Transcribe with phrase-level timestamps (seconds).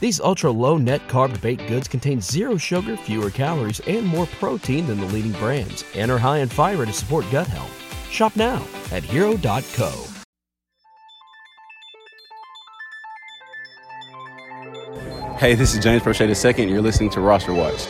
[0.00, 4.86] These ultra low net carb baked goods contain zero sugar, fewer calories, and more protein
[4.86, 8.10] than the leading brands, and are high in fiber to support gut health.
[8.10, 10.06] Shop now at hero.co.
[15.38, 16.70] Hey, this is James Prochet II.
[16.70, 17.86] You're listening to Roster Watch.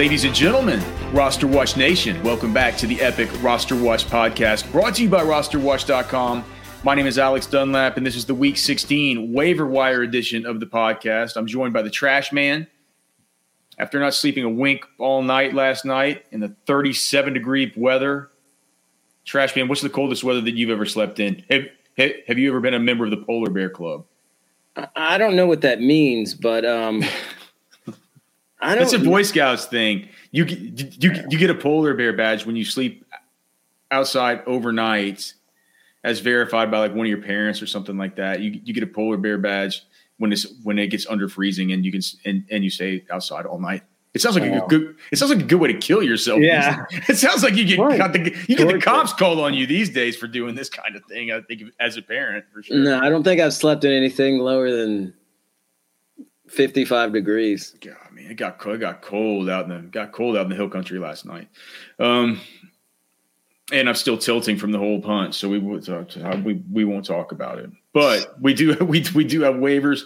[0.00, 4.94] Ladies and gentlemen, Roster Watch Nation, welcome back to the epic Roster Watch podcast brought
[4.94, 6.42] to you by rosterwatch.com.
[6.82, 10.58] My name is Alex Dunlap, and this is the Week 16 waiver wire edition of
[10.58, 11.36] the podcast.
[11.36, 12.66] I'm joined by the Trash Man.
[13.78, 18.30] After not sleeping a wink all night last night in the 37 degree weather,
[19.26, 21.44] Trash Man, what's the coldest weather that you've ever slept in?
[21.50, 21.64] Have,
[21.98, 24.06] have, have you ever been a member of the Polar Bear Club?
[24.96, 27.04] I don't know what that means, but um,
[28.60, 28.84] I don't.
[28.84, 30.08] It's a Boy Scouts thing.
[30.32, 33.04] You get- you you get a polar bear badge when you sleep
[33.90, 35.34] outside overnight,
[36.04, 38.40] as verified by like one of your parents or something like that.
[38.40, 39.82] You you get a polar bear badge
[40.18, 43.46] when it's when it gets under freezing and you can and and you stay outside
[43.46, 43.82] all night.
[44.12, 44.96] It sounds like a good.
[45.12, 46.40] It sounds like a good way to kill yourself.
[46.40, 46.84] Yeah.
[47.08, 47.96] it sounds like you get Right.
[47.96, 50.96] got the you get the cops called on you these days for doing this kind
[50.96, 51.30] of thing.
[51.30, 52.76] I think as a parent for sure.
[52.76, 55.14] No, I don't think I've slept in anything lower than
[56.50, 57.74] fifty-five degrees.
[57.80, 58.76] God, man, it got cold.
[58.76, 61.48] It got cold out in the got cold out in the hill country last night,
[61.98, 62.40] um,
[63.72, 65.36] and I'm still tilting from the whole punch.
[65.36, 66.08] So we would talk,
[66.44, 67.70] we we won't talk about it.
[67.92, 70.02] But we do we we do have waivers.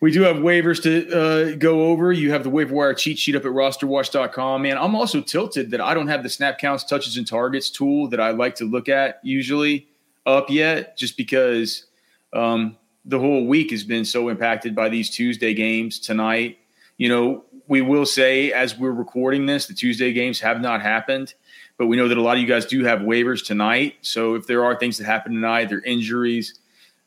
[0.00, 1.10] We do have waivers to
[1.52, 2.12] uh, go over.
[2.12, 4.60] You have the waiver wire cheat sheet up at rosterwatch.com.
[4.60, 8.08] Man, I'm also tilted that I don't have the snap counts, touches, and targets tool
[8.08, 9.88] that I like to look at usually
[10.26, 11.86] up yet, just because
[12.34, 16.58] um, the whole week has been so impacted by these Tuesday games tonight.
[16.96, 21.34] You know, we will say as we're recording this, the Tuesday games have not happened,
[21.76, 23.96] but we know that a lot of you guys do have waivers tonight.
[24.02, 26.58] So if there are things that happen tonight, there are injuries.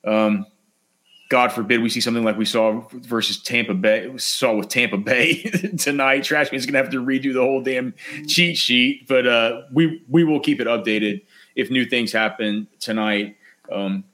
[0.05, 0.45] Um,
[1.29, 5.43] God forbid we see something like we saw versus Tampa Bay, saw with Tampa Bay
[5.77, 6.23] tonight.
[6.23, 7.93] Trash is going to have to redo the whole damn
[8.27, 11.25] cheat sheet, but uh, we we will keep it updated
[11.55, 13.35] if new things happen tonight.
[13.69, 14.05] Um,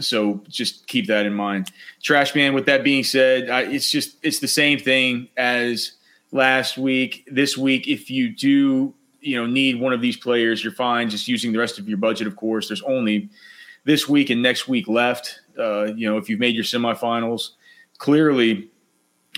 [0.00, 1.70] so just keep that in mind.
[2.02, 2.54] Trash man.
[2.54, 5.92] With that being said, I, it's just it's the same thing as
[6.32, 7.26] last week.
[7.30, 11.10] This week, if you do you know need one of these players, you're fine.
[11.10, 12.68] Just using the rest of your budget, of course.
[12.68, 13.28] There's only
[13.84, 15.40] this week and next week left.
[15.58, 17.50] Uh, you know, if you've made your semifinals,
[17.98, 18.70] clearly,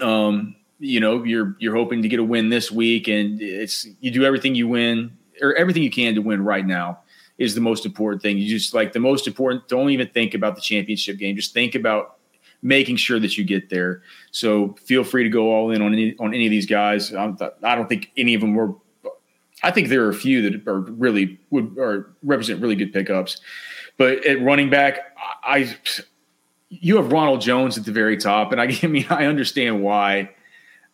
[0.00, 4.10] um, you know you're you're hoping to get a win this week, and it's you
[4.10, 6.98] do everything you win or everything you can to win right now
[7.38, 8.38] is the most important thing.
[8.38, 9.68] You just like the most important.
[9.68, 11.36] Don't even think about the championship game.
[11.36, 12.16] Just think about
[12.62, 14.02] making sure that you get there.
[14.30, 17.12] So feel free to go all in on any on any of these guys.
[17.12, 18.74] I'm, I don't think any of them were.
[19.62, 23.40] I think there are a few that are really would or represent really good pickups.
[23.96, 25.74] But at running back, I
[26.68, 30.30] you have Ronald Jones at the very top, and I, I mean I understand why.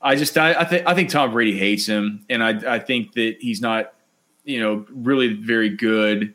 [0.00, 3.12] I just I, I think I think Tom Brady hates him, and I I think
[3.12, 3.94] that he's not
[4.44, 6.34] you know really very good.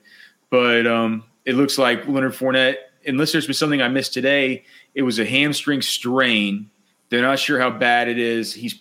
[0.49, 4.63] But um, it looks like Leonard Fournette, unless there's been something I missed today,
[4.93, 6.69] it was a hamstring strain.
[7.09, 8.53] They're not sure how bad it is.
[8.53, 8.79] He's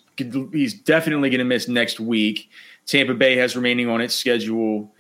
[0.53, 2.51] he's definitely going to miss next week.
[2.87, 4.93] Tampa Bay has remaining on its schedule.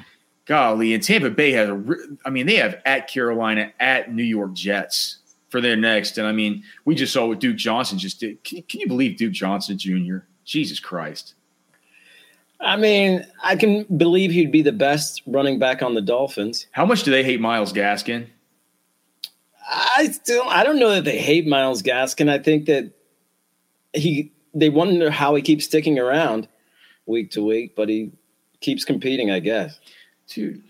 [0.44, 1.96] Golly, and Tampa Bay has a.
[2.24, 5.18] I mean, they have at Carolina, at New York Jets
[5.48, 6.18] for their next.
[6.18, 8.42] And I mean, we just saw what Duke Johnson just did.
[8.44, 10.18] Can, can you believe Duke Johnson Jr.?
[10.44, 11.34] Jesus Christ.
[12.60, 16.66] I mean, I can believe he'd be the best running back on the Dolphins.
[16.72, 18.26] How much do they hate Myles Gaskin?
[19.68, 22.30] I still I don't know that they hate Myles Gaskin.
[22.30, 22.92] I think that
[23.92, 26.48] he they wonder how he keeps sticking around
[27.04, 28.12] week to week, but he
[28.60, 29.78] keeps competing, I guess.
[30.28, 30.62] Dude,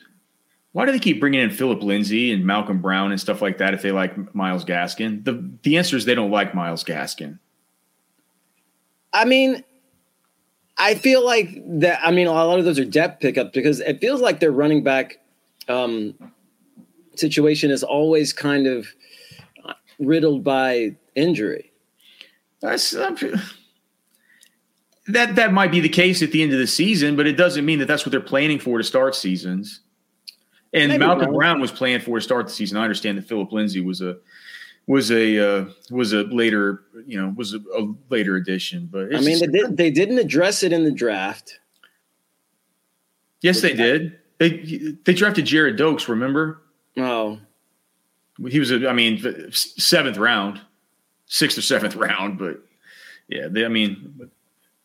[0.72, 3.74] why do they keep bringing in Philip Lindsay and Malcolm Brown and stuff like that
[3.74, 5.24] if they like Myles Gaskin?
[5.24, 7.38] The the answer is they don't like Myles Gaskin.
[9.12, 9.64] I mean,
[10.78, 11.50] I feel like
[11.80, 12.00] that.
[12.02, 14.82] I mean, a lot of those are depth pickups because it feels like their running
[14.82, 15.18] back
[15.68, 16.14] um,
[17.14, 18.86] situation is always kind of
[19.98, 21.72] riddled by injury.
[22.60, 23.16] That's uh,
[25.08, 27.64] that that might be the case at the end of the season, but it doesn't
[27.64, 29.80] mean that that's what they're planning for to start seasons.
[30.72, 31.32] And Maybe Malcolm.
[31.32, 32.76] Brown was planned for to start the season.
[32.76, 34.16] I understand that Philip Lindsay was a
[34.86, 39.20] was a uh, was a later you know was a, a later addition, but I
[39.20, 41.58] mean, they, did, they didn't address it in the draft.
[43.40, 44.18] yes, they did.
[44.38, 46.08] They they drafted Gerrid Doaks.
[46.08, 46.62] Remember,
[46.96, 47.38] Oh,
[48.48, 50.60] he was a I mean seventh round,
[51.26, 52.60] sixth or seventh round, but
[53.28, 54.30] yeah, they, I mean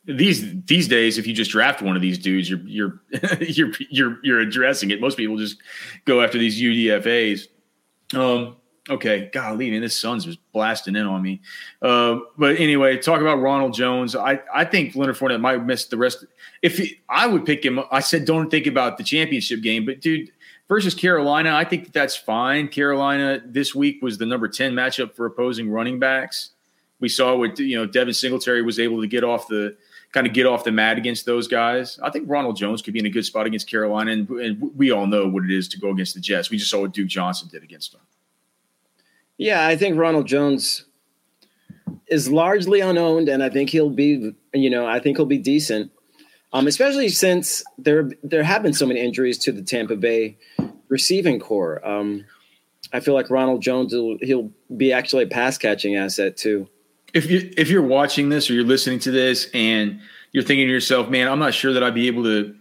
[0.05, 3.01] these these days, if you just draft one of these dudes, you're you're
[3.39, 4.99] you're you're you're addressing it.
[4.99, 5.57] Most people just
[6.05, 7.47] go after these UDFA's.
[8.13, 8.57] Um,
[8.89, 11.41] okay, golly, man, this sun's just blasting in on me.
[11.81, 14.15] Uh, but anyway, talk about Ronald Jones.
[14.15, 16.25] I I think Leonard Fournette might miss the rest.
[16.61, 20.01] If he, I would pick him, I said don't think about the championship game, but
[20.01, 20.31] dude.
[20.67, 22.69] Versus Carolina, I think that that's fine.
[22.69, 26.51] Carolina this week was the number 10 matchup for opposing running backs.
[27.01, 29.75] We saw what you know Devin Singletary was able to get off the
[30.13, 31.99] kind of get off the mat against those guys.
[32.01, 34.91] I think Ronald Jones could be in a good spot against Carolina, and, and we
[34.91, 36.49] all know what it is to go against the Jets.
[36.49, 38.01] We just saw what Duke Johnson did against them.
[39.41, 40.85] Yeah, I think Ronald Jones
[42.05, 45.91] is largely unowned, and I think he'll be, you know, I think he'll be decent.
[46.53, 50.37] Um, especially since there there have been so many injuries to the Tampa Bay
[50.89, 51.83] receiving corps.
[51.83, 52.25] Um,
[52.93, 56.69] I feel like Ronald Jones will he'll be actually a pass catching asset too.
[57.15, 60.01] If you if you're watching this or you're listening to this and
[60.33, 62.55] you're thinking to yourself, man, I'm not sure that I'd be able to.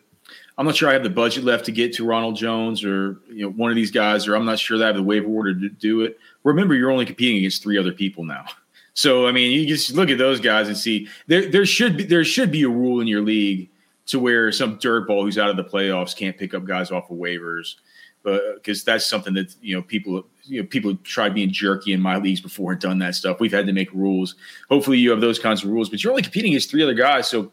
[0.58, 3.44] I'm not sure I have the budget left to get to Ronald Jones or you
[3.44, 5.55] know one of these guys, or I'm not sure that I have the waiver order
[5.55, 6.19] to do it.
[6.44, 8.44] Remember, you're only competing against three other people now.
[8.93, 12.05] So I mean, you just look at those guys and see there there should be
[12.05, 13.70] there should be a rule in your league
[14.06, 17.17] to where some dirtball who's out of the playoffs can't pick up guys off of
[17.17, 17.76] waivers,
[18.25, 21.93] but uh, because that's something that you know people you know people tried being jerky
[21.93, 23.38] in my leagues before and done that stuff.
[23.38, 24.35] We've had to make rules.
[24.69, 27.29] Hopefully, you have those kinds of rules, but you're only competing against three other guys,
[27.29, 27.53] so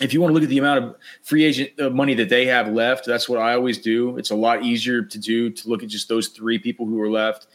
[0.00, 2.46] if you want to look at the amount of free agent uh, money that they
[2.46, 4.16] have left, that's what I always do.
[4.16, 7.10] It's a lot easier to do to look at just those three people who are
[7.10, 7.46] left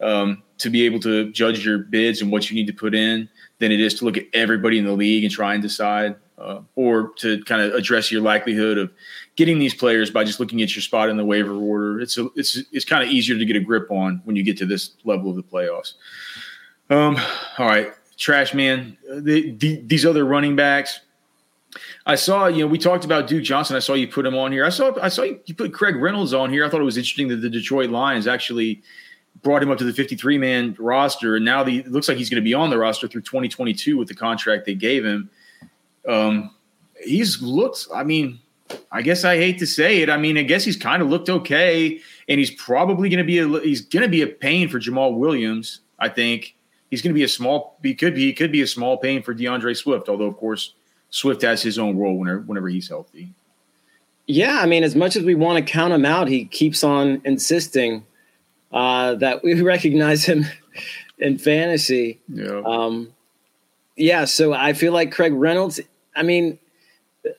[0.00, 3.28] um, to be able to judge your bids and what you need to put in
[3.58, 6.60] than it is to look at everybody in the league and try and decide, uh,
[6.76, 8.92] or to kind of address your likelihood of
[9.34, 12.00] getting these players by just looking at your spot in the waiver order.
[12.00, 14.56] It's a, it's it's kind of easier to get a grip on when you get
[14.58, 15.94] to this level of the playoffs.
[16.90, 17.16] Um,
[17.58, 18.96] all right, trash man.
[19.10, 21.00] Uh, The, the, these other running backs.
[22.06, 23.76] I saw, you know, we talked about Duke Johnson.
[23.76, 24.64] I saw you put him on here.
[24.64, 26.64] I saw, I saw you, put Craig Reynolds on here.
[26.64, 28.82] I thought it was interesting that the Detroit Lions actually
[29.42, 32.30] brought him up to the 53 man roster, and now the, it looks like he's
[32.30, 35.30] going to be on the roster through 2022 with the contract they gave him.
[36.08, 36.54] Um,
[37.02, 37.86] he's looked.
[37.94, 38.40] I mean,
[38.90, 40.10] I guess I hate to say it.
[40.10, 43.38] I mean, I guess he's kind of looked okay, and he's probably going to be
[43.38, 45.80] a he's going to be a pain for Jamaal Williams.
[45.98, 46.54] I think
[46.90, 47.78] he's going to be a small.
[47.82, 50.08] He could be he could be a small pain for DeAndre Swift.
[50.08, 50.74] Although, of course,
[51.10, 53.34] Swift has his own role whenever whenever he's healthy.
[54.26, 57.22] Yeah, I mean, as much as we want to count him out, he keeps on
[57.24, 58.04] insisting
[58.72, 60.44] uh, that we recognize him
[61.18, 62.20] in fantasy.
[62.28, 62.60] Yeah.
[62.64, 63.12] Um,
[63.96, 65.80] yeah, so I feel like Craig Reynolds.
[66.14, 66.58] I mean,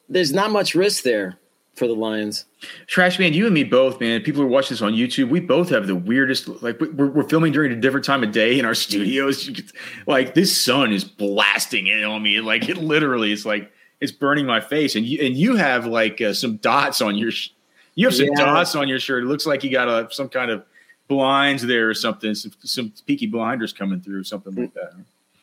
[0.10, 1.38] there's not much risk there
[1.80, 2.46] for the Lions.
[2.86, 4.22] Trash man, you and me both, man.
[4.22, 6.48] People who are watching this on YouTube, we both have the weirdest.
[6.62, 9.46] Like we're, we're filming during a different time of day in our studios.
[9.50, 9.72] Could-
[10.06, 12.42] Like this sun is blasting in on me.
[12.42, 13.72] Like it literally is like
[14.02, 14.96] it's burning my face.
[14.96, 17.32] And you and you have like uh, some dots on your.
[17.32, 17.50] Sh-
[17.96, 18.46] you have some Yeah.
[18.46, 19.24] dots on your shirt.
[19.24, 20.64] It looks like you got a some kind of
[21.08, 22.36] blinds there or something.
[22.36, 24.92] Some, some peaky blinders coming through, something like that.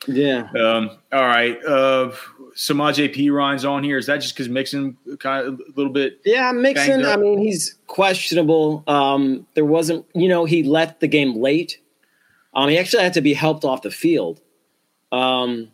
[0.07, 1.61] Yeah, Um, all right.
[1.65, 2.11] Uh,
[2.57, 3.99] Samaje Perine's on here.
[3.99, 6.19] Is that just because Mixon kind of a little bit?
[6.25, 6.51] yeah.
[6.51, 7.05] Mixon.
[7.05, 8.83] I mean, he's questionable.
[8.87, 11.79] Um, there wasn't, you know, he left the game late.
[12.55, 14.41] Um, he actually had to be helped off the field.
[15.11, 15.69] Um,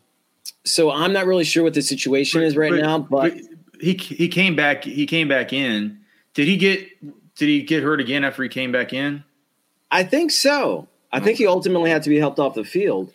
[0.66, 3.34] so I'm not really sure what the situation is right now, but
[3.80, 4.84] he he came back.
[4.84, 6.00] He came back in.
[6.34, 6.88] Did he get
[7.36, 9.24] Did he get hurt again after he came back in?
[9.90, 10.90] I think so.
[11.14, 13.14] I think he ultimately had to be helped off the field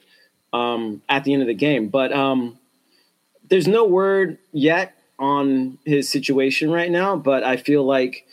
[0.52, 1.88] um, at the end of the game.
[1.88, 2.58] But um,
[3.48, 7.16] there's no word yet on his situation right now.
[7.16, 8.26] But I feel like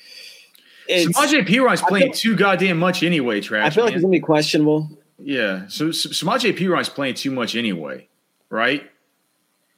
[0.89, 1.59] Samaje P.
[1.87, 3.41] Playing feel- too goddamn much anyway.
[3.41, 3.65] Trash.
[3.65, 3.99] I feel like man.
[3.99, 4.89] he's gonna be questionable.
[5.17, 5.67] Yeah.
[5.67, 8.07] So, so Samaje Perine's playing too much anyway,
[8.49, 8.89] right?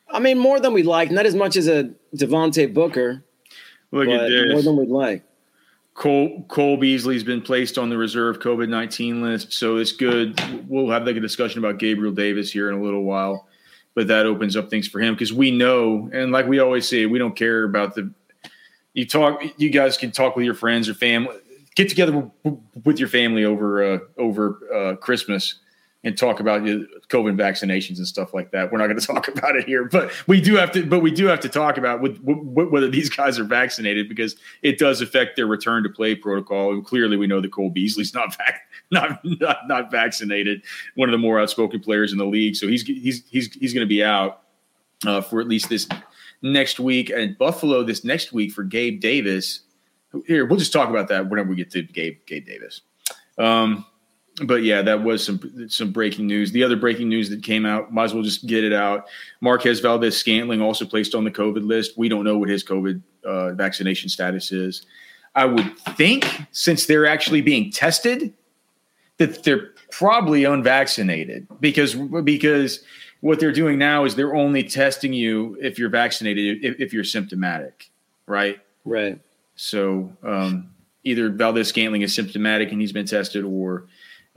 [0.10, 1.12] I mean, more than we'd like.
[1.12, 3.24] Not as much as a Devontae Booker,
[3.92, 4.52] Look at this.
[4.52, 5.24] more than we'd like.
[5.94, 10.40] Cole Cole Beasley's been placed on the reserve COVID nineteen list, so it's good.
[10.68, 13.48] We'll have like a discussion about Gabriel Davis here in a little while,
[13.98, 17.08] but that opens up things for him because we know, and like we always say,
[17.08, 18.14] we don't care about the.
[18.94, 19.42] You talk.
[19.58, 21.36] You guys can talk with your friends or family.
[21.76, 22.30] Get together
[22.86, 25.56] with your family over uh, over uh, Christmas
[26.08, 28.72] and talk about COVID vaccinations and stuff like that.
[28.72, 30.86] We're not going to talk about it here, but we do have to.
[30.86, 34.38] But we do have to talk about with, with, whether these guys are vaccinated because
[34.62, 36.72] it does affect their return to play protocol.
[36.72, 38.62] And clearly, we know that Cole Beasley's not vac-
[38.92, 40.64] not, not not vaccinated.
[40.96, 43.86] One of the more outspoken players in the league, so he's he's he's he's going
[43.86, 44.44] to be out
[45.06, 45.90] uh, for at least this
[46.42, 47.10] next week.
[47.10, 49.62] And Buffalo this next week for Gabe Davis.
[50.26, 52.82] Here, we'll just talk about that whenever we get to Gabe Gabe Davis.
[53.38, 53.86] Um,
[54.44, 56.52] but yeah, that was some some breaking news.
[56.52, 59.08] The other breaking news that came out, might as well just get it out.
[59.42, 61.98] Marquez Valdes-Scantling also placed on the COVID list.
[61.98, 64.86] We don't know what his COVID uh, vaccination status is.
[65.36, 68.34] I would think since they're actually being tested,
[69.18, 72.84] that they're probably unvaccinated because because
[73.22, 77.04] what they're doing now is they're only testing you if you're vaccinated if, if you're
[77.04, 77.90] symptomatic,
[78.28, 78.60] right?
[78.86, 79.20] Right.
[79.56, 80.70] So um,
[81.04, 83.88] either Valdes-Scantling is symptomatic and he's been tested, or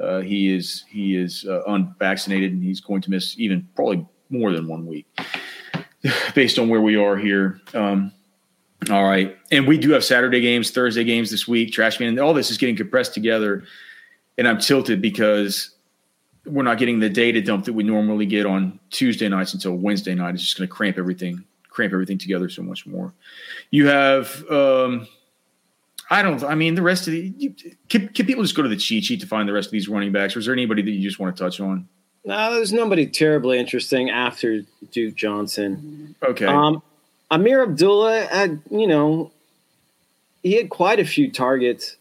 [0.00, 4.52] uh, he is he is uh, unvaccinated and he's going to miss even probably more
[4.52, 5.06] than one week,
[6.34, 7.60] based on where we are here.
[7.74, 8.12] Um,
[8.90, 11.72] all right, and we do have Saturday games, Thursday games this week.
[11.72, 13.64] Trash Trashman, And all this is getting compressed together,
[14.38, 15.74] and I'm tilted because
[16.46, 20.14] we're not getting the data dump that we normally get on Tuesday nights until Wednesday
[20.14, 20.34] night.
[20.34, 23.14] It's just going to cramp everything cramp everything together so much more.
[23.70, 24.44] You have.
[24.50, 25.06] Um,
[26.10, 26.42] I don't.
[26.42, 27.54] I mean, the rest of the you,
[27.88, 29.88] can, can people just go to the cheat sheet to find the rest of these
[29.88, 31.88] running backs, or is there anybody that you just want to touch on?
[32.24, 36.14] No, there's nobody terribly interesting after Duke Johnson.
[36.22, 36.44] Okay.
[36.46, 36.82] Um,
[37.30, 39.30] Ameer Abdullah had, you know,
[40.42, 41.96] he had quite a few targets.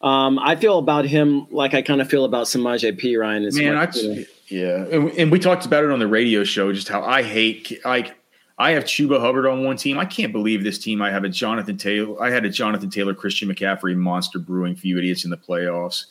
[0.00, 3.46] Um, I feel about him like I kind of feel about Samaje Perine.
[3.46, 4.24] As Man, I, you know.
[4.48, 7.80] yeah, and, and we talked about it on the radio show, just how I hate
[7.84, 8.14] like
[8.58, 9.98] I have Chuba Hubbard on one team.
[9.98, 11.00] I can't believe this team.
[11.00, 12.20] I have a Jonathan Taylor.
[12.20, 16.06] I had a Jonathan Taylor, Christian McCaffrey monster brewing for you idiots in the playoffs,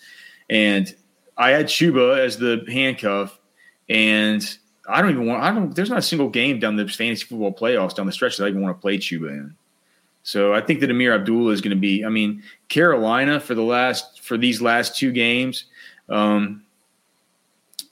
[0.49, 0.95] and
[1.37, 3.37] I had Chuba as the handcuff,
[3.89, 5.43] and I don't even want.
[5.43, 5.75] I don't.
[5.75, 8.49] There's not a single game down the fantasy football playoffs down the stretch that I
[8.49, 9.55] even want to play Chuba in.
[10.23, 12.05] So I think that Ameer Abdullah is going to be.
[12.05, 15.65] I mean, Carolina for the last for these last two games,
[16.09, 16.63] um,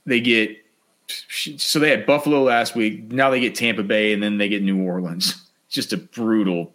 [0.06, 0.58] they get.
[1.08, 3.12] So they had Buffalo last week.
[3.12, 5.42] Now they get Tampa Bay, and then they get New Orleans.
[5.70, 6.74] Just a brutal,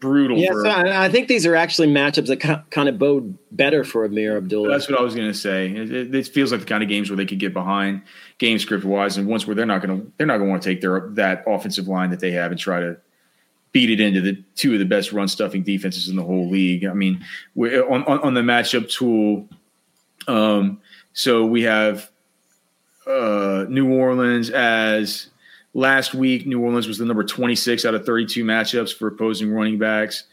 [0.00, 0.36] brutal.
[0.36, 4.36] Yeah, so I think these are actually matchups that kind of bode better for Ameer
[4.36, 4.68] Abdullah.
[4.68, 5.68] That's what I was going to say.
[5.68, 8.02] It, it, feels like the kind of games where they could get behind
[8.36, 10.62] game script wise, and once where they're not going to they're not going to want
[10.62, 12.98] to take their that offensive line that they have and try to
[13.72, 16.84] beat it into the two of the best run stuffing defenses in the whole league.
[16.84, 17.24] I mean,
[17.56, 19.48] on, on on the matchup tool.
[20.26, 20.82] Um,
[21.14, 22.10] so we have
[23.08, 25.28] uh, New Orleans as
[25.74, 26.46] last week.
[26.46, 30.24] New Orleans was the number 26 out of 32 matchups for opposing running backs.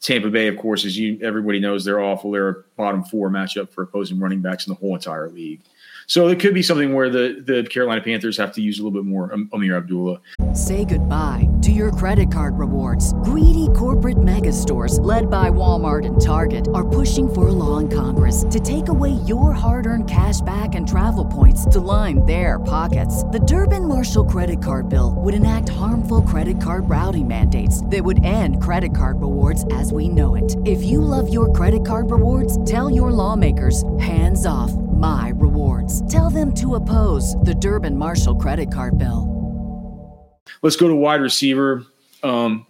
[0.00, 2.30] Tampa Bay, of course, as you everybody knows, they're awful.
[2.30, 5.60] They're a bottom four matchup for opposing running backs in the whole entire league.
[6.06, 8.98] So it could be something where the, the Carolina Panthers have to use a little
[8.98, 10.20] bit more Am- Ameer Abdullah.
[10.54, 13.12] Say goodbye to your credit card rewards.
[13.24, 17.88] Greedy corporate mega stores, led by Walmart and Target, are pushing for a law in
[17.88, 22.58] Congress to take away your hard earned cash back and travel points to line their
[22.60, 23.24] pockets.
[23.24, 28.24] The Durbin Marshall credit card bill would enact harmful credit card routing mandates that would
[28.24, 30.56] end credit card rewards as we know it.
[30.66, 34.72] If you love your credit card rewards, tell your lawmakers hands off
[35.04, 36.00] my rewards.
[36.10, 40.40] Tell them to oppose the Durbin Marshall credit card bill.
[40.62, 41.84] Let's go to wide receiver.
[42.22, 42.66] Um,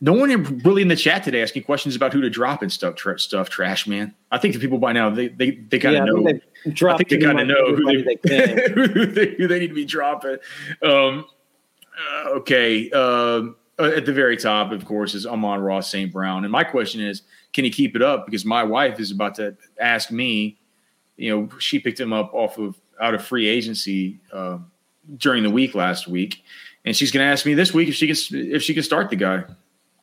[0.00, 0.30] no one
[0.64, 2.96] really in the chat today asking questions about who to drop and stuff.
[2.96, 4.16] Tra- stuff trash man.
[4.32, 6.88] I think the people by now they they, they kind Yeah, of I think know.
[6.90, 8.72] I think they pretty kind of know who they, they can.
[8.74, 10.38] who they who they need to be dropping.
[10.82, 11.24] Um,
[12.00, 12.90] uh, okay.
[12.90, 16.12] Um, uh, at the very top, of course, is Amon-Ra St.
[16.12, 16.42] Brown.
[16.42, 18.26] And my question is, can he keep it up?
[18.26, 20.58] Because my wife is about to ask me,
[21.18, 24.58] you know, she picked him up off of out of free agency uh,
[25.18, 26.42] during the week last week.
[26.84, 28.16] And she's going to ask me this week if she can
[28.54, 29.44] if she can start the guy.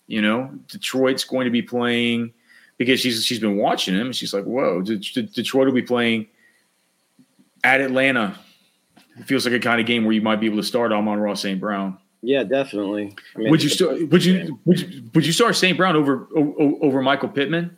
[0.08, 2.32] You know, Detroit's going to be playing
[2.78, 4.08] because she's she's been watching him.
[4.08, 6.28] And she's like, "Whoa, De- De- Detroit will be playing
[7.64, 8.38] at Atlanta."
[9.18, 11.36] It feels like a kind of game where you might be able to start Amon-Ra
[11.36, 11.60] St.
[11.60, 11.98] Brown.
[12.22, 13.16] Yeah, definitely.
[13.36, 15.78] I mean, Would you still would you would you, would you start St.
[15.78, 17.78] Brown over over Michael Pittman?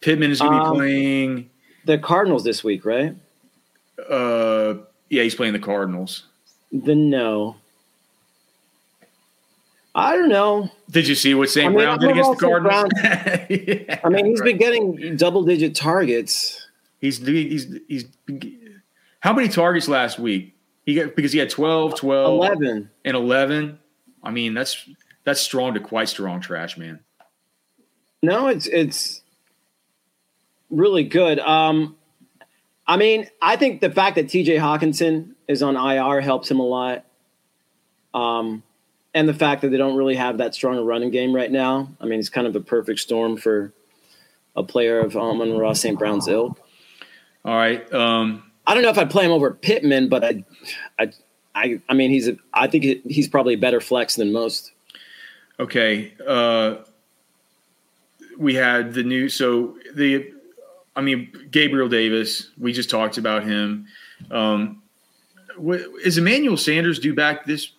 [0.00, 1.50] Pittman is going to be Um, playing.
[1.86, 3.16] The Cardinals this week, right?
[4.08, 4.74] Uh,
[5.08, 6.24] yeah, he's playing the Cardinals.
[6.72, 7.56] Then no.
[9.94, 10.70] I don't know.
[10.90, 11.66] Did you see what St.
[11.66, 12.90] I mean, Brown did against the Cardinals?
[13.00, 16.68] Brown- I mean, he's been getting double digit targets.
[17.00, 18.04] He's he's he's
[19.20, 20.54] how many targets last week?
[20.84, 22.90] He got because he had 12, 12, 11.
[23.04, 23.78] and 11.
[24.22, 24.86] I mean, that's
[25.24, 27.00] that's strong to quite strong trash, man.
[28.22, 29.22] No, it's it's
[30.76, 31.38] really good.
[31.38, 31.96] Um,
[32.86, 34.56] I mean, I think the fact that T.J.
[34.56, 37.04] Hockenson is on IR helps him a lot.
[38.14, 38.62] Um,
[39.12, 41.88] and the fact that they don't really have that strong a running game right now.
[42.00, 43.72] I mean, it's kind of a perfect storm for
[44.54, 45.98] a player of Amon-Ra St.
[45.98, 46.60] Brown's ilk.
[47.44, 47.92] All right.
[47.92, 50.44] Um, I don't know if I'd play him over Pittman, but I,
[50.98, 51.12] I,
[51.54, 54.72] I, I mean, he's a, I think he's probably a better flex than most.
[55.58, 56.12] Okay.
[56.26, 56.76] Uh,
[58.36, 60.32] we had the new, so the,
[60.96, 63.86] I mean, Gabriel Davis, we just talked about him.
[64.30, 64.82] Um,
[66.02, 67.72] is Emmanuel Sanders due back this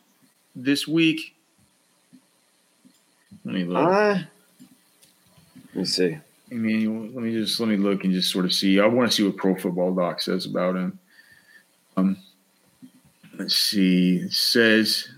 [0.55, 1.35] this week?
[3.43, 3.77] Let me look.
[3.77, 4.19] Uh,
[5.73, 6.17] let me see.
[6.51, 8.79] Emmanuel, let me just let me look and just sort of see.
[8.79, 10.99] I want to see what Pro Football Doc says about him.
[11.97, 12.17] Um,
[13.37, 14.17] let's see.
[14.17, 15.09] It says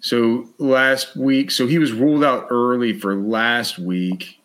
[0.00, 1.50] so last week.
[1.50, 4.38] So he was ruled out early for last week,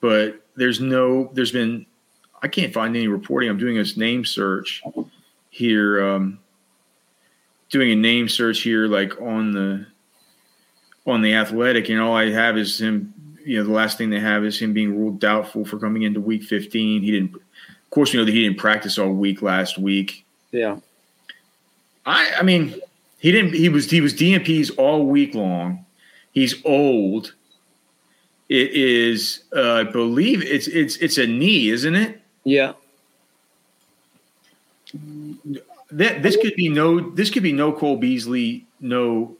[0.00, 1.30] but there's no.
[1.32, 1.86] There's been.
[2.42, 3.48] I can't find any reporting.
[3.48, 4.82] I'm doing this name search
[5.50, 6.06] here.
[6.06, 6.38] Um,
[7.70, 9.86] doing a name search here, like on the
[11.06, 13.14] on the athletic, and all I have is him
[13.46, 16.20] you know, the last thing they have is him being ruled doubtful for coming into
[16.20, 17.00] week 15.
[17.00, 20.26] He didn't, of course, we know that he didn't practice all week last week.
[20.50, 20.78] Yeah.
[22.04, 22.74] I, I mean,
[23.20, 25.86] he didn't, he was, he was DNPs all week long.
[26.32, 27.34] He's old.
[28.48, 32.20] It is, uh, I believe it's, it's, it's a knee, isn't it?
[32.44, 32.74] Yeah.
[35.90, 39.36] That this could be no, this could be no Cole Beasley, no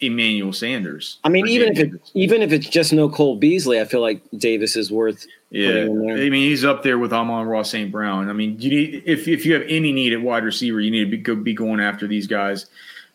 [0.00, 1.18] Emmanuel Sanders.
[1.24, 1.94] I mean, even if Davis.
[1.94, 5.26] it, even if it's just no Cole Beasley, I feel like Davis is worth.
[5.50, 6.16] Yeah, putting in there.
[6.18, 7.90] I mean he's up there with Amon-Ra St.
[7.90, 8.28] Brown.
[8.28, 11.04] I mean, you need if if you have any need at wide receiver, you need
[11.04, 12.66] to be, go, be going after these guys.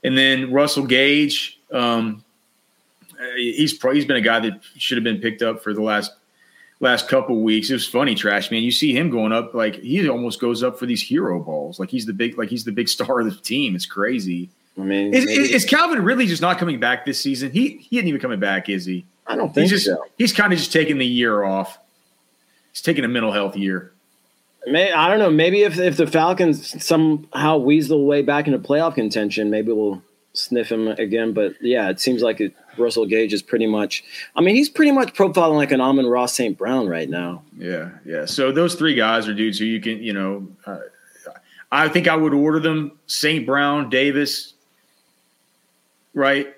[0.04, 2.24] And then Russell Gage, um,
[3.24, 5.82] Uh, he's pro, he's been a guy that should have been picked up for the
[5.82, 6.12] last
[6.80, 7.70] last couple weeks.
[7.70, 8.62] It was funny, trash man.
[8.62, 11.90] You see him going up like he almost goes up for these hero balls, like
[11.90, 13.76] he's the big like he's the big star of the team.
[13.76, 14.50] It's crazy.
[14.78, 17.52] I mean, is, is Calvin really just not coming back this season?
[17.52, 19.06] He he isn't even coming back, is he?
[19.28, 20.04] I don't think He's just so.
[20.18, 21.80] he's kind of just taking the year off.
[22.72, 23.92] He's taking a mental health year.
[24.66, 25.30] May, I don't know.
[25.30, 30.02] Maybe if if the Falcons somehow weasel way back into playoff contention, maybe we'll
[30.34, 31.34] sniff him again.
[31.34, 34.04] But yeah, it seems like it, Russell Gage is pretty much.
[34.36, 36.58] I mean, he's pretty much profiling like an Amon-Ra St.
[36.58, 37.44] Brown right now.
[37.58, 38.26] Yeah, yeah.
[38.26, 40.80] So those three guys are dudes who you can, you know, uh,
[41.72, 43.46] I think I would order them: St.
[43.46, 44.54] Brown, Davis,
[46.14, 46.54] right?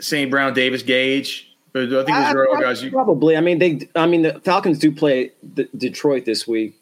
[0.00, 0.30] St.
[0.30, 1.50] Brown, Davis, Gage.
[1.72, 2.82] But I think those are all guys.
[2.84, 3.36] You, Probably.
[3.36, 3.88] I mean, they.
[3.96, 6.74] I mean, the Falcons do play the, Detroit this week.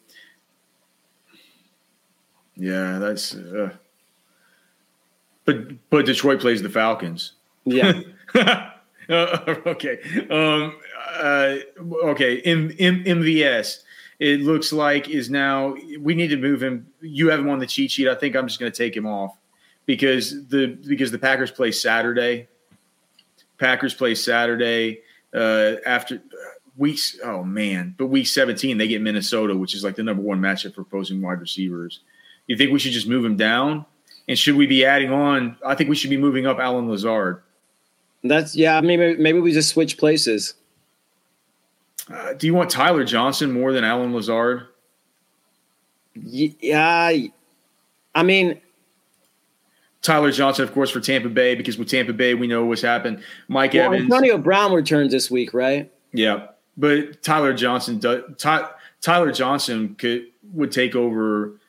[2.55, 3.33] yeah, that's.
[3.33, 3.71] Uh,
[5.45, 7.33] but but Detroit plays the Falcons.
[7.65, 8.01] Yeah.
[9.09, 9.99] Uh, okay.
[10.29, 10.77] Um,
[11.15, 11.57] uh,
[12.05, 12.39] okay.
[12.43, 13.79] M- M- MVS.
[14.19, 15.75] It looks like is now.
[15.99, 16.87] We need to move him.
[17.01, 18.07] You have him on the cheat sheet.
[18.07, 19.35] I think I'm just going to take him off
[19.85, 22.47] because the because the Packers play Saturday.
[23.57, 25.01] Packers play Saturday
[25.33, 26.21] uh, after
[26.77, 27.17] weeks.
[27.23, 27.95] Oh man!
[27.97, 31.21] But week 17 they get Minnesota, which is like the number one matchup for opposing
[31.21, 32.01] wide receivers.
[32.47, 33.85] You think we should just move him down?
[34.27, 35.57] And should we be adding on?
[35.65, 37.41] I think we should be moving up Allen Lazard.
[38.23, 38.79] That's yeah.
[38.81, 40.53] Maybe maybe we just switch places.
[42.11, 44.67] Uh, do you want Tyler Johnson more than Allen Lazard?
[46.15, 47.11] Yeah.
[48.15, 48.61] I mean,
[50.01, 53.23] Tyler Johnson, of course, for Tampa Bay, because with Tampa Bay, we know what's happened.
[53.47, 54.03] Mike well, Evans.
[54.03, 55.91] Antonio Brown returns this week, right?
[56.11, 56.47] Yeah.
[56.77, 58.69] But Tyler Johnson does Ty,
[59.01, 61.59] Tyler Johnson could would take over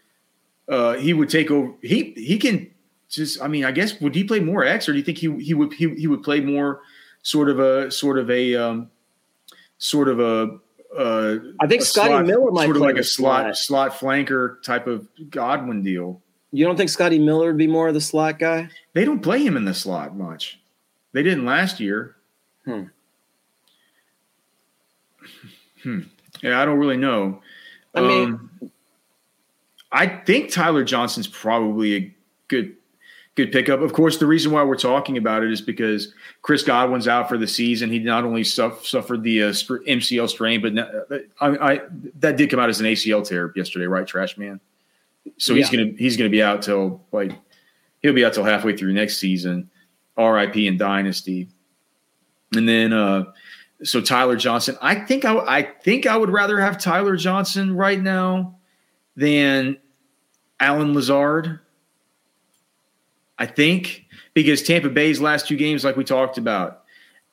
[0.68, 2.70] uh he would take over he he can
[3.10, 5.30] just I mean, I guess would he play more X or do you think he
[5.42, 6.80] he would he, he would play more
[7.22, 8.90] sort of a sort of a um
[9.78, 10.58] sort of a
[10.96, 13.92] uh I think Scotty slot- Miller might sort of like a slot slot.
[13.92, 16.20] flanker type of Godwin deal.
[16.52, 18.68] You don't think Scotty Miller would be more of the slot guy?
[18.92, 20.60] They don't play him in the slot much.
[21.12, 22.14] They didn't last year.
[22.64, 22.84] Hmm.
[25.82, 26.00] Hmm.
[26.42, 27.42] Yeah, I don't really know.
[27.94, 28.50] I mean- um,
[29.94, 32.14] I think Tyler Johnson's probably a
[32.48, 32.76] good
[33.36, 33.80] good pickup.
[33.80, 37.38] Of course, the reason why we're talking about it is because Chris Godwin's out for
[37.38, 37.90] the season.
[37.90, 40.90] He not only suff- suffered the uh, MCL strain, but not,
[41.40, 41.80] I, I,
[42.18, 44.60] that did come out as an ACL tear yesterday, right, Trash Man?
[45.38, 47.32] So he's gonna he's gonna be out till like
[48.02, 49.70] he'll be out till halfway through next season.
[50.16, 50.68] R.I.P.
[50.68, 51.48] and Dynasty,
[52.54, 53.24] and then uh,
[53.82, 54.76] so Tyler Johnson.
[54.82, 58.56] I think I I think I would rather have Tyler Johnson right now
[59.16, 59.78] than
[60.64, 61.60] Allen Lazard.
[63.38, 66.84] I think because Tampa Bay's last two games, like we talked about,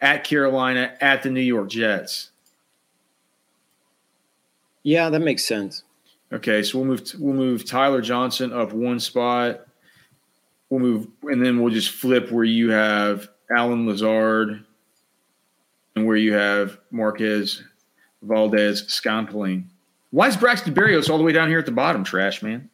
[0.02, 2.32] at Carolina, at the New York Jets.
[4.84, 5.84] Yeah, that makes sense.
[6.34, 9.66] Okay, so we'll move we'll move Tyler Johnson up one spot.
[10.70, 14.66] We'll move and then we'll just flip where you have Allen Lazard
[15.96, 17.64] and where you have Marquez
[18.24, 19.70] Valdes-Scantling.
[20.10, 22.70] Why is Braxton Berrios all the way down here at the bottom, trash man?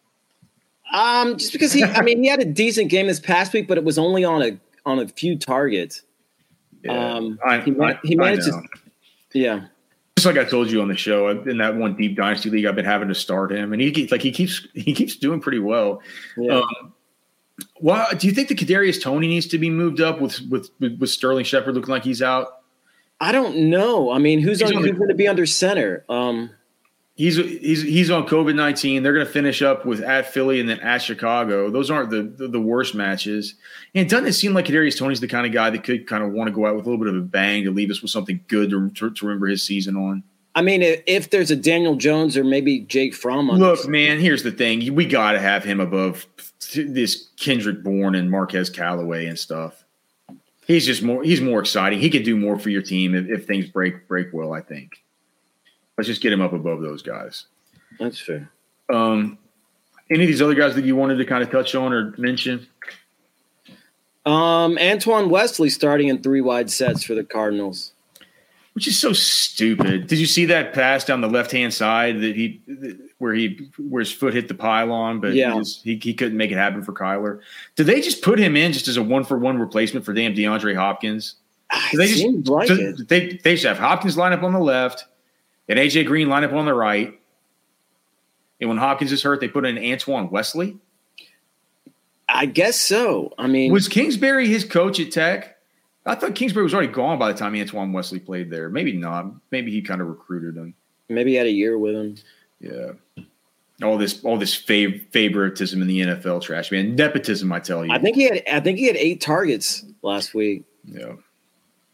[0.94, 3.78] Um, just because he, I mean, he had a decent game this past week, but
[3.78, 6.04] it was only on a on a few targets.
[6.88, 8.62] Um, I, he, I- he managed to,
[9.34, 9.66] yeah.
[10.16, 12.76] just like I told you on the show, in that one deep dynasty league, I've
[12.76, 15.60] been having to start him, and he keeps like he keeps he keeps doing pretty
[15.60, 16.02] well.
[16.38, 16.60] Yeah.
[16.60, 16.94] Um,
[17.80, 21.00] why do you think the Kadarius Toney needs to be moved up with with with,
[21.00, 22.48] with Sterling Shepard looking like he's out?
[23.20, 24.12] I don't know.
[24.12, 26.06] I mean, who's on, who's going to be under center?
[26.08, 26.52] Um,
[27.18, 29.02] He's he's he's on COVID nineteen.
[29.02, 31.72] They're going to finish up with at Philly and then at Chicago.
[31.72, 33.56] Those aren't the, the the worst matches.
[33.96, 36.32] And doesn't it seem like Kadarius Toney's the kind of guy that could kind of
[36.32, 38.12] want to go out with a little bit of a bang to leave us with
[38.12, 40.22] something good to, to, to remember his season on?
[40.54, 43.88] I mean, if, if there's a Daniel Jones or maybe Jake Fromm on Look, this-
[43.88, 44.94] man, here's the thing.
[44.94, 46.28] We got to have him above
[46.76, 49.84] this Kendrick Bourne and Marquez Callaway and stuff.
[50.68, 52.00] He's just more he's more exciting.
[52.00, 55.04] He could do more for your team if, if things break break well, I think.
[55.98, 57.46] Let's just get him up above those guys.
[58.00, 58.50] that's fair.
[58.90, 59.38] Um,
[60.10, 62.66] any of these other guys that you wanted to kind of touch on or mention?
[64.26, 67.94] Um, Antoine Wesley starting in three wide sets for the Cardinals.
[68.74, 70.06] Which is so stupid.
[70.06, 72.62] Did you see that pass down the left hand side that he
[73.18, 75.54] where he where his foot hit the pylon, but Yeah.
[75.54, 77.40] he, just, he he couldn't make it happen for Kyler?
[77.76, 80.36] Did they just put him in just as a one for one replacement for damn
[80.36, 81.38] DeAndre Hopkins?
[81.72, 82.68] Ah, They just like
[83.08, 85.06] they they should have Hopkins line up on the left
[85.70, 87.20] and AJ Green line up on the right.
[88.60, 90.78] And when Hopkins is hurt, they put in Antoine Wesley.
[92.30, 93.34] I guess so.
[93.38, 95.58] I mean, Was Kingsbury his coach at Tech?
[96.06, 98.70] I thought Kingsbury was already gone by the time Antoine Wesley played there.
[98.70, 99.28] Maybe not.
[99.52, 100.74] Maybe he kind of recruited him.
[101.10, 102.16] maybe he had a year with him.
[102.60, 103.24] Yeah.
[103.84, 107.52] All this, all this fav- favoritism in the NFL, trash man, nepotism.
[107.52, 107.92] I tell you.
[107.92, 108.42] I think he had.
[108.52, 110.64] I think he had eight targets last week.
[110.86, 111.14] Yeah.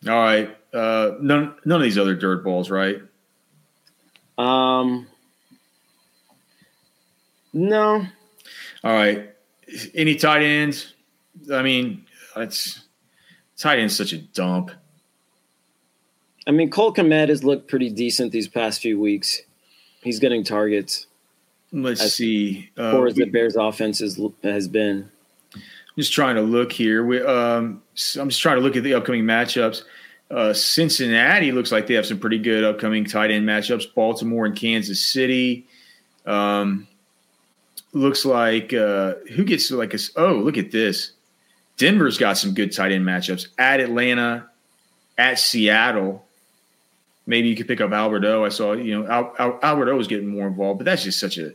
[0.07, 0.55] All right.
[0.73, 3.01] Uh, none, none of these other dirt balls, right?
[4.37, 5.07] Um,
[7.53, 8.05] no,
[8.83, 9.29] All right.
[9.93, 10.93] Any tight ends?
[11.51, 12.81] I mean, it's
[13.57, 14.71] tight end's such a dump.
[16.45, 19.41] I mean Cole Kmet has looked pretty decent these past few weeks.
[20.01, 21.07] He's getting targets.
[21.71, 22.69] Let's As see.
[22.77, 25.09] Uh, Poor as we- the Bears' offense is, has been.
[25.55, 25.61] I'm
[26.01, 27.05] just trying to look here.
[27.05, 27.81] We, um,
[28.19, 29.83] I'm just trying to look at the upcoming matchups.
[30.33, 33.93] Uh, Cincinnati looks like they have some pretty good upcoming tight end matchups.
[33.93, 35.67] Baltimore and Kansas City.
[36.25, 36.87] Um,
[37.91, 41.11] looks like uh, who gets like a oh look at this.
[41.77, 44.49] Denver's got some good tight end matchups at Atlanta,
[45.19, 46.25] at Seattle.
[47.27, 48.43] Maybe you could pick up Alberto.
[48.43, 51.37] I saw you know Al, Al, Alberto was getting more involved, but that's just such
[51.37, 51.53] a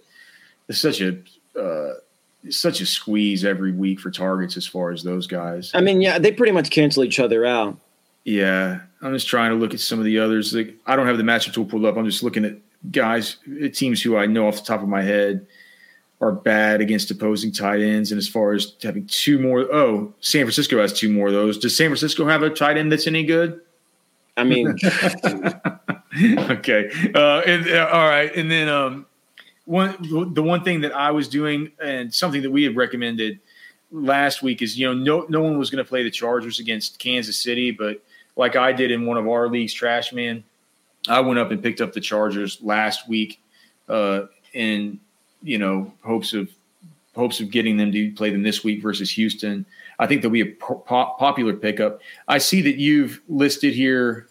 [0.71, 1.19] such a
[1.61, 1.95] uh,
[2.49, 5.73] such a squeeze every week for targets as far as those guys.
[5.75, 7.77] I mean, yeah, they pretty much cancel each other out.
[8.24, 10.52] Yeah, I'm just trying to look at some of the others.
[10.52, 11.96] Like, I don't have the matchup tool pulled up.
[11.96, 12.57] I'm just looking at
[12.90, 13.37] guys,
[13.72, 15.46] teams who I know off the top of my head
[16.20, 18.11] are bad against opposing tight ends.
[18.11, 21.59] And as far as having two more, oh, San Francisco has two more of those.
[21.59, 23.61] Does San Francisco have a tight end that's any good?
[24.37, 24.68] I mean,
[26.50, 26.90] okay.
[27.14, 28.35] Uh, and, uh, all right.
[28.35, 29.07] And then um,
[29.64, 29.96] one
[30.33, 33.40] the one thing that I was doing and something that we had recommended
[33.90, 36.98] last week is you know no no one was going to play the Chargers against
[36.98, 38.02] Kansas City, but
[38.38, 40.42] like I did in one of our leagues, Trash Man,
[41.09, 43.40] I went up and picked up the Chargers last week
[43.88, 44.22] uh,
[44.55, 44.98] in
[45.42, 46.48] you know hopes of
[47.14, 49.66] hopes of getting them to play them this week versus Houston.
[49.98, 52.01] I think there'll be a po- po- popular pickup.
[52.29, 54.29] I see that you've listed here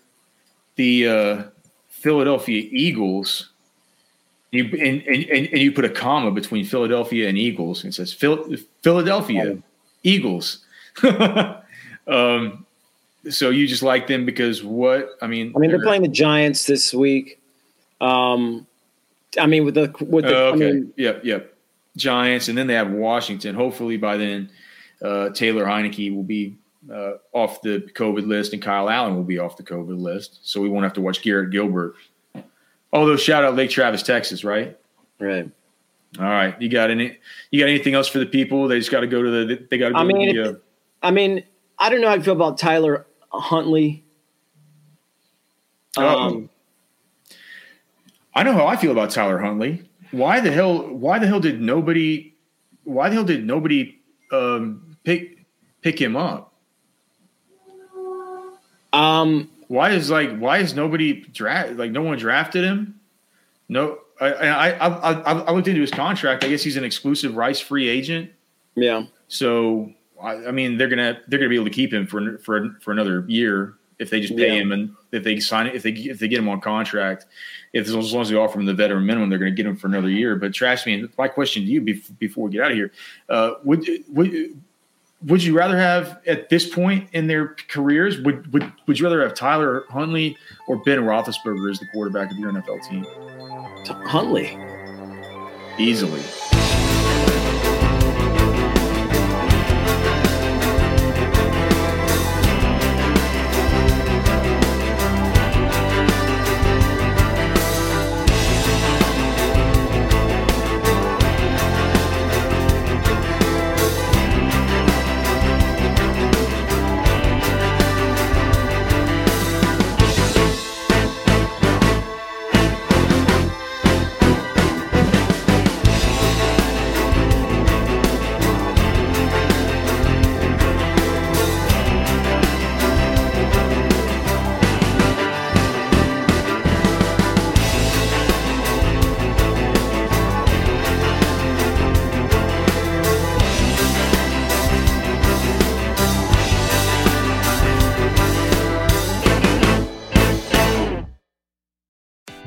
[0.75, 1.43] the uh,
[1.89, 3.49] Philadelphia Eagles.
[4.51, 7.83] You and, and, and and you put a comma between Philadelphia and Eagles.
[7.83, 9.57] It says Phil, Philadelphia
[10.03, 10.63] Eagles.
[12.07, 12.65] um,
[13.29, 15.09] so you just like them because what?
[15.21, 17.41] I mean, I mean, they're playing the Giants this week.
[18.01, 18.67] Um,
[19.39, 20.71] I mean, with the with the, I okay.
[20.71, 21.55] mean, yep, yep.
[21.95, 23.55] Giants, and then they have Washington.
[23.55, 24.49] Hopefully by then,
[25.01, 26.55] uh, Taylor Heinicke will be
[26.91, 30.61] uh, off the COVID list, and Kyle Allen will be off the COVID list, so
[30.61, 31.95] we won't have to watch Garrett Gilbert.
[32.93, 34.77] Although, shout out Lake Travis, Texas, right?
[35.19, 35.49] right.
[36.19, 37.17] All right, you got any?
[37.51, 38.67] You got anything else for the people?
[38.67, 39.67] They just got to go to the.
[39.69, 40.49] They got to go I mean, to the.
[40.51, 40.55] Uh,
[41.03, 41.43] I mean,
[41.79, 44.03] I don't know how I feel about Tyler Huntley.
[45.97, 46.07] Oh.
[46.07, 46.49] Um,
[48.35, 49.83] I know how I feel about Tyler Huntley.
[50.11, 50.87] Why the hell?
[50.87, 52.33] Why the hell did nobody?
[52.83, 53.99] Why the hell did nobody
[54.31, 55.45] um, pick
[55.81, 56.53] pick him up?
[58.93, 62.99] um, Why is like why is nobody draft like no one drafted him?
[63.69, 66.43] No, I I, I I I looked into his contract.
[66.43, 68.31] I guess he's an exclusive rights free agent.
[68.75, 69.03] yeah.
[69.29, 72.75] So I, I mean they're gonna they're gonna be able to keep him for for
[72.81, 74.61] for another year if they just pay Yeah.
[74.61, 77.25] him and if they sign it if they if they get him on contract.
[77.73, 79.75] If as long as they offer him the veteran minimum, they're going to get him
[79.75, 80.35] for another year.
[80.37, 81.05] But trash me.
[81.17, 82.91] My question to you bef- before we get out of here:
[83.29, 84.57] uh, would would
[85.25, 88.19] would you rather have at this point in their careers?
[88.21, 92.37] Would would would you rather have Tyler Huntley or Ben Roethlisberger as the quarterback of
[92.37, 93.05] your NFL team?
[94.07, 94.57] Huntley.
[95.77, 96.21] Easily.